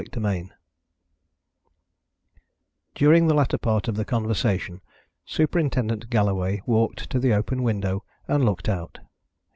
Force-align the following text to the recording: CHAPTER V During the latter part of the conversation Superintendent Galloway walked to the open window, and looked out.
CHAPTER 0.03 0.19
V 0.19 0.51
During 2.95 3.27
the 3.27 3.35
latter 3.35 3.59
part 3.59 3.87
of 3.87 3.93
the 3.95 4.03
conversation 4.03 4.81
Superintendent 5.27 6.09
Galloway 6.09 6.63
walked 6.65 7.07
to 7.11 7.19
the 7.19 7.35
open 7.35 7.61
window, 7.61 8.03
and 8.27 8.43
looked 8.43 8.67
out. 8.67 8.97